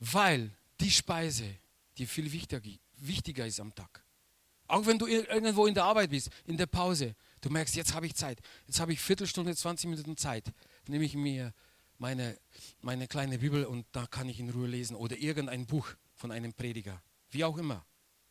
[0.00, 1.44] Weil die Speise
[1.96, 2.60] dir viel wichtiger,
[2.96, 4.02] wichtiger ist am Tag.
[4.66, 8.06] Auch wenn du irgendwo in der Arbeit bist, in der Pause, du merkst, jetzt habe
[8.06, 8.40] ich Zeit.
[8.66, 10.46] Jetzt habe ich Viertelstunde, 20 Minuten Zeit.
[10.46, 10.54] Dann
[10.88, 11.54] nehme ich mir
[11.98, 12.36] meine,
[12.80, 16.52] meine kleine Bibel und da kann ich in Ruhe lesen oder irgendein Buch von einem
[16.52, 17.02] Prediger.
[17.30, 17.84] Wie auch immer.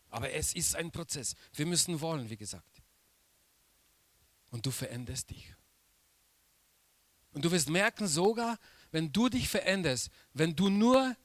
[0.10, 1.36] Aber es ist ein Prozess.
[1.54, 2.82] Wir müssen wollen, wie gesagt.
[4.50, 5.54] Und du veränderst dich.
[7.34, 8.58] Und du wirst merken, sogar
[8.92, 11.16] wenn du dich veränderst, wenn du nur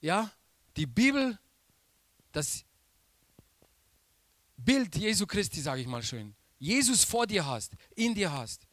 [0.00, 0.32] ja,
[0.76, 1.38] die Bibel,
[2.32, 2.64] das
[4.56, 8.66] Bild Jesu Christi, sage ich mal schön, Jesus vor dir hast, in dir hast,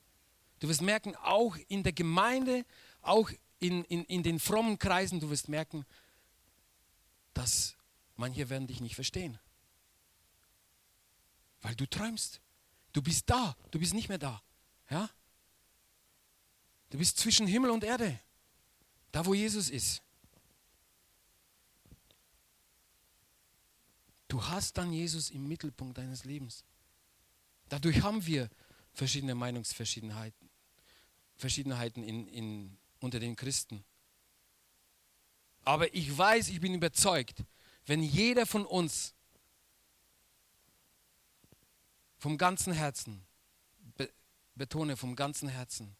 [0.60, 2.65] du wirst merken, auch in der Gemeinde,
[3.02, 5.86] auch in, in, in den frommen Kreisen, du wirst merken,
[7.33, 7.75] dass
[8.15, 9.39] Manche werden dich nicht verstehen.
[11.61, 12.41] Weil du träumst.
[12.91, 14.43] Du bist da, du bist nicht mehr da.
[14.89, 15.09] Ja?
[16.91, 18.19] Du bist zwischen Himmel und Erde.
[19.11, 20.03] Da, wo Jesus ist.
[24.27, 26.63] Du hast dann Jesus im Mittelpunkt deines Lebens.
[27.69, 28.49] Dadurch haben wir
[28.93, 30.49] verschiedene Meinungsverschiedenheiten
[31.35, 33.83] Verschiedenheiten in, in, unter den Christen.
[35.63, 37.43] Aber ich weiß, ich bin überzeugt,
[37.86, 39.13] wenn jeder von uns
[42.17, 43.26] vom ganzen Herzen,
[43.95, 44.10] be,
[44.56, 45.95] betone vom ganzen Herzen,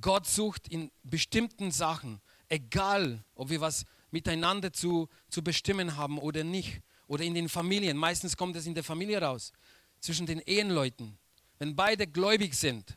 [0.00, 6.44] Gott sucht in bestimmten Sachen, egal ob wir was miteinander zu, zu bestimmen haben oder
[6.44, 9.52] nicht, oder in den Familien, meistens kommt es in der Familie raus,
[9.98, 11.18] zwischen den Ehenleuten,
[11.58, 12.96] wenn beide gläubig sind,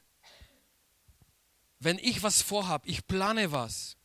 [1.80, 3.98] wenn ich was vorhabe, ich plane was,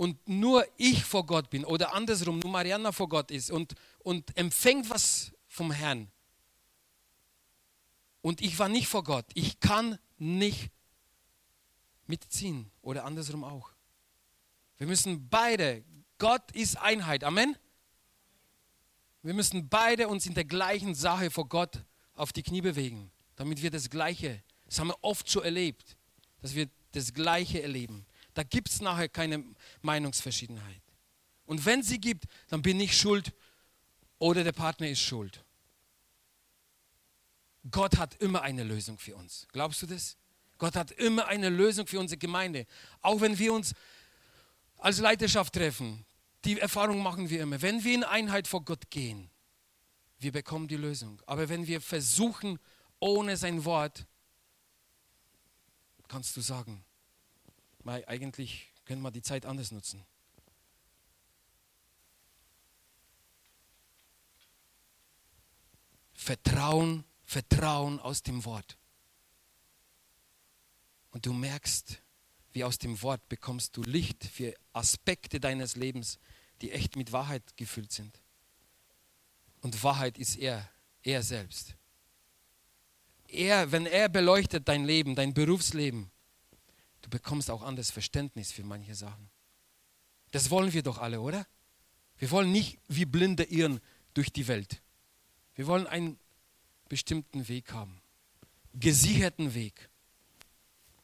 [0.00, 4.34] und nur ich vor Gott bin oder andersrum, nur Mariana vor Gott ist und, und
[4.34, 6.10] empfängt was vom Herrn.
[8.22, 9.26] Und ich war nicht vor Gott.
[9.34, 10.70] Ich kann nicht
[12.06, 13.72] mitziehen oder andersrum auch.
[14.78, 15.84] Wir müssen beide,
[16.16, 17.54] Gott ist Einheit, Amen.
[19.20, 21.84] Wir müssen beide uns in der gleichen Sache vor Gott
[22.14, 25.98] auf die Knie bewegen, damit wir das Gleiche, das haben wir oft schon erlebt,
[26.40, 28.06] dass wir das Gleiche erleben.
[28.34, 29.44] Da gibt es nachher keine
[29.82, 30.82] Meinungsverschiedenheit.
[31.46, 33.32] Und wenn sie gibt, dann bin ich schuld,
[34.18, 35.44] oder der Partner ist schuld.
[37.70, 39.46] Gott hat immer eine Lösung für uns.
[39.50, 40.16] Glaubst du das?
[40.58, 42.66] Gott hat immer eine Lösung für unsere Gemeinde.
[43.00, 43.74] Auch wenn wir uns
[44.76, 46.04] als Leiterschaft treffen,
[46.44, 47.60] die Erfahrung machen wir immer.
[47.60, 49.30] Wenn wir in Einheit vor Gott gehen,
[50.18, 51.20] wir bekommen die Lösung.
[51.26, 52.58] Aber wenn wir versuchen,
[52.98, 54.06] ohne sein Wort,
[56.08, 56.84] kannst du sagen,
[57.86, 60.04] eigentlich können wir die Zeit anders nutzen.
[66.12, 68.76] Vertrauen, Vertrauen aus dem Wort.
[71.12, 72.02] Und du merkst,
[72.52, 76.18] wie aus dem Wort bekommst du Licht für Aspekte deines Lebens,
[76.60, 78.20] die echt mit Wahrheit gefüllt sind.
[79.62, 80.68] Und Wahrheit ist er,
[81.02, 81.74] er selbst.
[83.28, 86.10] Er, wenn er beleuchtet dein Leben, dein Berufsleben,
[87.02, 89.30] du bekommst auch anderes Verständnis für manche Sachen.
[90.32, 91.46] Das wollen wir doch alle, oder?
[92.18, 93.80] Wir wollen nicht wie Blinde irren
[94.14, 94.82] durch die Welt.
[95.54, 96.18] Wir wollen einen
[96.88, 98.00] bestimmten Weg haben,
[98.74, 99.88] gesicherten Weg.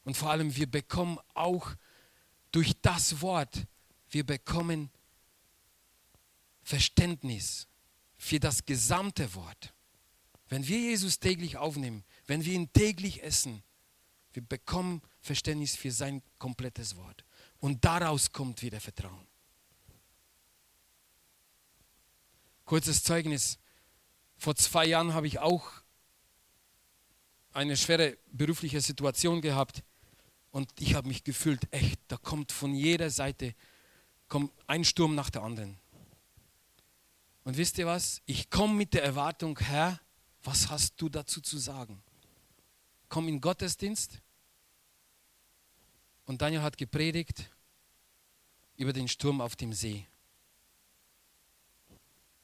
[0.03, 1.71] Und vor allem, wir bekommen auch
[2.51, 3.65] durch das Wort,
[4.09, 4.89] wir bekommen
[6.63, 7.67] Verständnis
[8.17, 9.73] für das gesamte Wort.
[10.49, 13.63] Wenn wir Jesus täglich aufnehmen, wenn wir ihn täglich essen,
[14.33, 17.25] wir bekommen Verständnis für sein komplettes Wort.
[17.59, 19.27] Und daraus kommt wieder Vertrauen.
[22.65, 23.57] Kurzes Zeugnis.
[24.37, 25.71] Vor zwei Jahren habe ich auch
[27.53, 29.83] eine schwere berufliche Situation gehabt
[30.51, 33.55] und ich habe mich gefühlt, echt, da kommt von jeder Seite
[34.27, 35.79] kommt ein Sturm nach der anderen.
[37.43, 38.21] Und wisst ihr was?
[38.25, 39.99] Ich komme mit der Erwartung, Herr,
[40.43, 42.03] was hast du dazu zu sagen?
[43.09, 44.19] Komm in Gottesdienst.
[46.27, 47.49] Und Daniel hat gepredigt
[48.75, 50.05] über den Sturm auf dem See.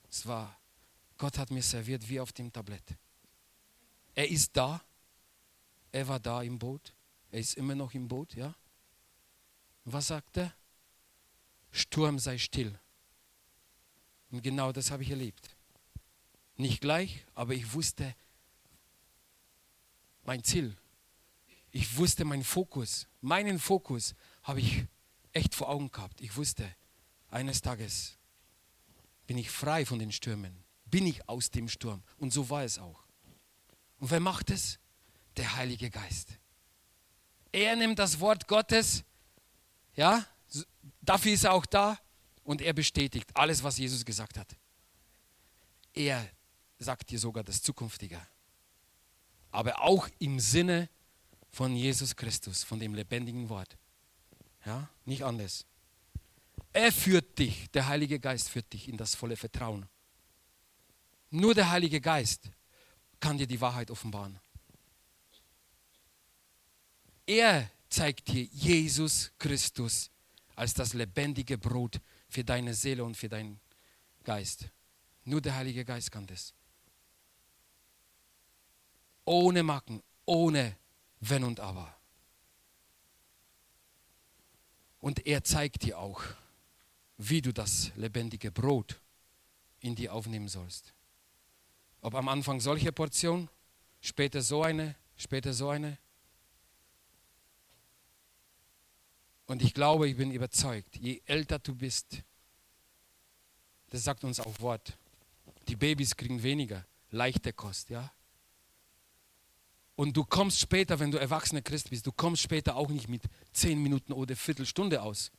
[0.10, 0.58] Es war,
[1.18, 2.98] Gott hat mir serviert wie auf dem Tablett.
[4.16, 4.82] Er ist da.
[5.92, 6.92] Er war da im Boot.
[7.30, 8.56] Er ist immer noch im Boot, ja?
[9.86, 10.54] was sagt er?
[11.72, 12.78] Sturm sei still.
[14.32, 15.56] Und genau das habe ich erlebt.
[16.56, 18.16] Nicht gleich, aber ich wusste
[20.24, 20.76] mein Ziel.
[21.76, 23.08] Ich wusste meinen Fokus.
[23.20, 24.86] Meinen Fokus habe ich
[25.32, 26.22] echt vor Augen gehabt.
[26.22, 26.74] Ich wusste,
[27.30, 28.20] eines Tages
[29.26, 30.64] bin ich frei von den Stürmen.
[30.86, 32.04] Bin ich aus dem Sturm.
[32.18, 33.04] Und so war es auch.
[33.98, 34.80] Und wer macht es?
[35.36, 36.38] Der Heilige Geist.
[37.52, 39.04] Er nimmt das Wort Gottes,
[39.96, 40.28] ja,
[41.02, 41.98] dafür ist er auch da,
[42.44, 44.56] und er bestätigt alles, was Jesus gesagt hat.
[45.94, 46.30] Er
[46.78, 48.22] sagt dir sogar das Zukünftige.
[49.50, 50.90] Aber auch im Sinne
[51.54, 53.78] von Jesus Christus, von dem lebendigen Wort.
[54.66, 55.66] Ja, nicht anders.
[56.74, 59.86] Er führt dich, der Heilige Geist führt dich in das volle Vertrauen.
[61.30, 62.50] Nur der Heilige Geist
[63.20, 64.40] kann dir die Wahrheit offenbaren.
[67.28, 70.10] Er zeigt dir Jesus Christus
[70.56, 73.60] als das lebendige Brot für deine Seele und für deinen
[74.24, 74.66] Geist.
[75.24, 76.54] Nur der Heilige Geist kann das.
[79.26, 80.76] Ohne Macken, ohne
[81.26, 81.96] Wenn und Aber.
[85.00, 86.22] Und er zeigt dir auch,
[87.18, 89.00] wie du das lebendige Brot
[89.80, 90.94] in dir aufnehmen sollst.
[92.02, 93.50] Ob am Anfang solche Portion,
[94.02, 95.98] später so eine, später so eine.
[99.46, 102.22] Und ich glaube, ich bin überzeugt, je älter du bist,
[103.92, 104.98] das sagt uns auch Wort,
[105.70, 108.12] die Babys kriegen weniger, leichte Kost, ja.
[109.96, 113.24] Und du kommst später, wenn du erwachsener Christ bist, du kommst später auch nicht mit
[113.52, 115.32] zehn Minuten oder Viertelstunde aus,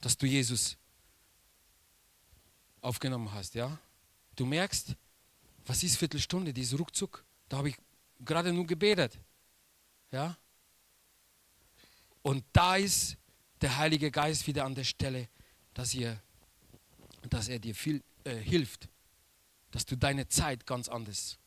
[0.00, 0.76] dass du Jesus
[2.80, 3.78] aufgenommen hast, ja.
[4.36, 4.96] Du merkst,
[5.66, 7.24] was ist Viertelstunde, die ist ruckzuck.
[7.48, 7.76] Da habe ich
[8.20, 9.18] gerade nur gebetet,
[10.10, 10.36] ja.
[12.22, 13.16] Und da ist
[13.60, 15.28] der Heilige Geist wieder an der Stelle,
[15.72, 16.20] dass, ihr,
[17.30, 18.88] dass er dir viel äh, hilft,
[19.70, 21.38] dass du deine Zeit ganz anders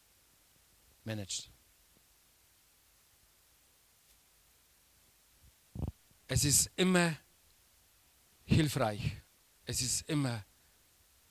[1.03, 1.49] managst.
[6.27, 7.15] Es ist immer
[8.43, 9.17] hilfreich,
[9.65, 10.43] es ist immer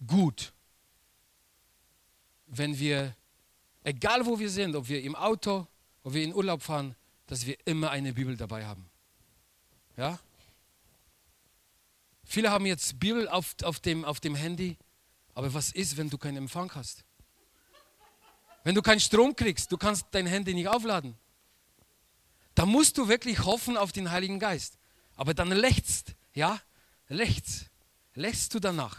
[0.07, 0.53] gut,
[2.47, 3.15] wenn wir,
[3.83, 5.67] egal wo wir sind, ob wir im Auto,
[6.03, 6.95] ob wir in Urlaub fahren,
[7.27, 8.89] dass wir immer eine Bibel dabei haben.
[9.97, 10.19] Ja?
[12.25, 14.77] Viele haben jetzt Bibel auf, auf, dem, auf dem Handy,
[15.35, 17.05] aber was ist, wenn du keinen Empfang hast?
[18.65, 21.17] Wenn du keinen Strom kriegst, du kannst dein Handy nicht aufladen.
[22.55, 24.79] Da musst du wirklich hoffen auf den Heiligen Geist.
[25.17, 26.61] Aber dann lechzt, ja,
[27.09, 27.71] lechzt,
[28.14, 28.99] lechzt du danach.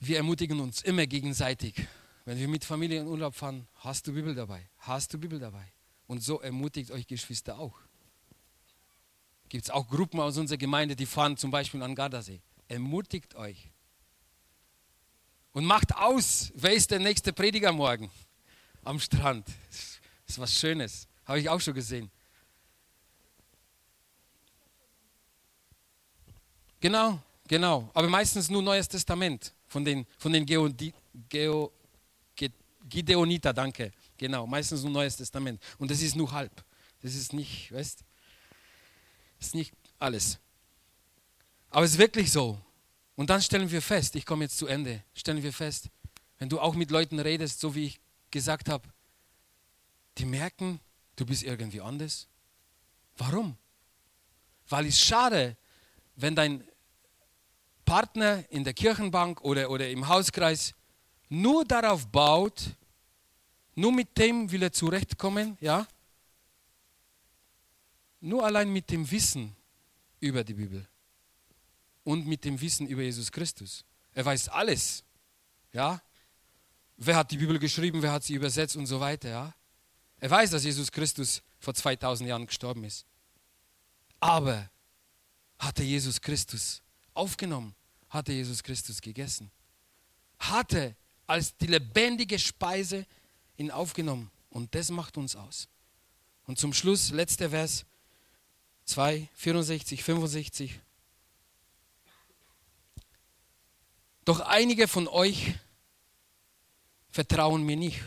[0.00, 1.74] Wir ermutigen uns immer gegenseitig.
[2.24, 5.72] Wenn wir mit Familie in Urlaub fahren, hast du Bibel dabei, hast du Bibel dabei.
[6.06, 7.78] Und so ermutigt euch Geschwister auch.
[9.48, 12.40] Gibt es auch Gruppen aus unserer Gemeinde, die fahren zum Beispiel an Gardasee.
[12.68, 13.70] Ermutigt euch.
[15.52, 18.10] Und macht aus, wer ist der nächste Prediger morgen?
[18.84, 19.46] Am Strand.
[19.68, 21.06] Das ist was Schönes.
[21.24, 22.10] Habe ich auch schon gesehen.
[26.80, 27.90] Genau, genau.
[27.92, 30.68] Aber meistens nur Neues Testament von den, von den Geo,
[31.28, 31.72] Geo,
[32.88, 33.92] Gideoniter, danke.
[34.16, 35.62] Genau, meistens nur Neues Testament.
[35.78, 36.64] Und das ist nur halb.
[37.02, 38.04] Das ist nicht, weißt
[39.38, 40.38] Das ist nicht alles.
[41.70, 42.60] Aber es ist wirklich so.
[43.14, 45.88] Und dann stellen wir fest, ich komme jetzt zu Ende, stellen wir fest,
[46.38, 48.00] wenn du auch mit Leuten redest, so wie ich
[48.30, 48.88] gesagt habe,
[50.18, 50.80] die merken,
[51.16, 52.28] du bist irgendwie anders.
[53.16, 53.56] Warum?
[54.68, 55.56] Weil es schade,
[56.16, 56.64] wenn dein
[57.84, 60.74] Partner in der Kirchenbank oder, oder im Hauskreis
[61.28, 62.76] nur darauf baut,
[63.74, 65.86] nur mit dem will er zurechtkommen, ja?
[68.20, 69.56] Nur allein mit dem Wissen
[70.20, 70.86] über die Bibel
[72.04, 73.84] und mit dem Wissen über Jesus Christus.
[74.12, 75.04] Er weiß alles,
[75.72, 76.02] ja?
[77.02, 79.54] Wer hat die Bibel geschrieben, wer hat sie übersetzt und so weiter, ja?
[80.18, 83.06] Er weiß, dass Jesus Christus vor 2000 Jahren gestorben ist.
[84.20, 84.68] Aber
[85.58, 86.82] hat er Jesus Christus
[87.14, 87.74] aufgenommen?
[88.10, 89.50] Hat er Jesus Christus gegessen?
[90.40, 90.94] Hatte
[91.26, 93.06] als die lebendige Speise
[93.56, 94.30] ihn aufgenommen.
[94.50, 95.68] Und das macht uns aus.
[96.44, 97.86] Und zum Schluss, letzter Vers
[98.84, 100.78] 2, 64, 65.
[104.26, 105.54] Doch einige von euch
[107.10, 108.00] vertrauen mir nicht.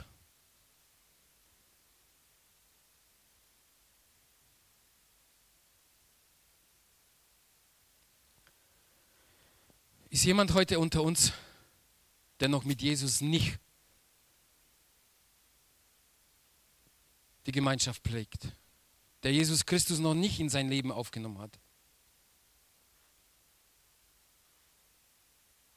[10.10, 11.34] Ist jemand heute unter uns,
[12.40, 13.60] der noch mit Jesus nicht
[17.46, 18.48] die Gemeinschaft prägt,
[19.24, 21.60] der Jesus Christus noch nicht in sein Leben aufgenommen hat.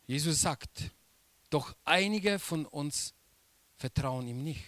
[0.07, 0.91] Jesus sagt,
[1.51, 3.14] doch einige von uns
[3.77, 4.64] vertrauen ihm nicht.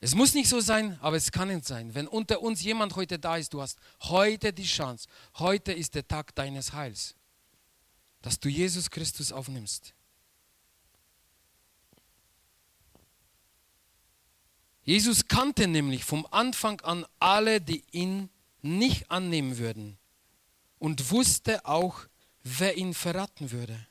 [0.00, 1.94] Es muss nicht so sein, aber es kann nicht sein.
[1.94, 6.06] Wenn unter uns jemand heute da ist, du hast heute die Chance, heute ist der
[6.06, 7.16] Tag deines Heils,
[8.22, 9.94] dass du Jesus Christus aufnimmst.
[14.84, 18.30] Jesus kannte nämlich vom Anfang an alle, die ihn
[18.62, 19.98] nicht annehmen würden
[20.78, 22.06] und wusste auch,
[22.42, 23.87] wer ihn verraten würde.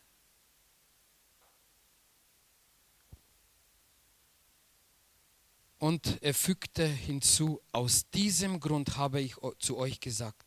[5.79, 10.45] Und er fügte hinzu, aus diesem Grund habe ich zu euch gesagt,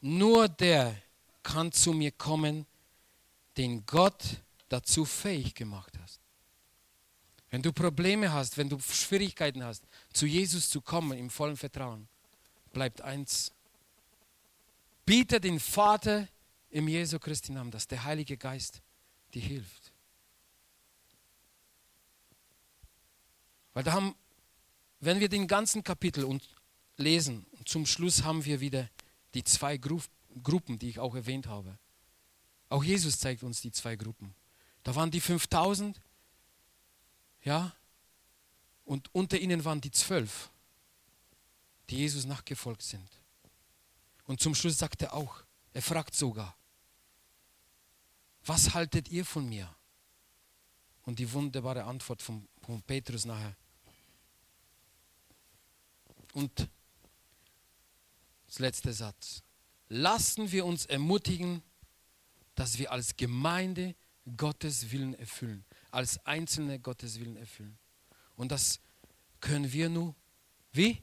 [0.00, 0.96] nur der
[1.42, 2.66] kann zu mir kommen,
[3.56, 6.20] den Gott dazu fähig gemacht hat.
[7.50, 12.08] Wenn du Probleme hast, wenn du Schwierigkeiten hast, zu Jesus zu kommen im vollen Vertrauen,
[12.72, 13.52] bleibt eins.
[15.04, 16.28] Biete den Vater
[16.70, 18.82] im Jesu Christi Namen, dass der Heilige Geist
[19.32, 19.92] dir hilft.
[23.72, 24.14] Weil da haben,
[25.00, 26.48] wenn wir den ganzen Kapitel und
[26.96, 28.88] lesen, zum Schluss haben wir wieder
[29.34, 30.00] die zwei Gru
[30.42, 31.78] Gruppen, die ich auch erwähnt habe.
[32.68, 34.34] Auch Jesus zeigt uns die zwei Gruppen.
[34.82, 35.98] Da waren die 5000
[37.46, 37.72] ja?
[38.84, 40.50] Und unter ihnen waren die zwölf,
[41.88, 43.08] die Jesus nachgefolgt sind.
[44.24, 45.42] Und zum Schluss sagt er auch,
[45.72, 46.56] er fragt sogar,
[48.44, 49.72] was haltet ihr von mir?
[51.04, 53.56] Und die wunderbare Antwort von, von Petrus nachher.
[56.36, 56.68] Und
[58.46, 59.42] das letzte Satz.
[59.88, 61.62] Lassen wir uns ermutigen,
[62.54, 63.94] dass wir als Gemeinde
[64.36, 65.64] Gottes Willen erfüllen
[65.96, 67.78] als Einzelne Gottes Willen erfüllen.
[68.36, 68.80] Und das
[69.40, 70.14] können wir nur,
[70.70, 71.02] wie?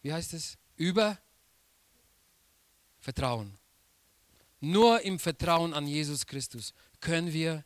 [0.00, 0.56] Wie heißt es?
[0.76, 1.18] Über
[3.00, 3.58] Vertrauen.
[4.60, 7.64] Nur im Vertrauen an Jesus Christus können wir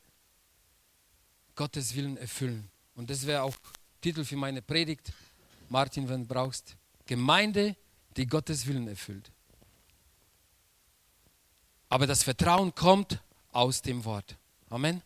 [1.57, 2.71] Gottes Willen erfüllen.
[2.95, 3.57] Und das wäre auch
[4.01, 5.12] Titel für meine Predigt.
[5.75, 6.77] Martin, wenn du brauchst.
[7.05, 7.75] Gemeinde,
[8.16, 9.33] die Gottes Willen erfüllt.
[11.89, 13.20] Aber das Vertrauen kommt
[13.51, 14.37] aus dem Wort.
[14.70, 15.03] Amen.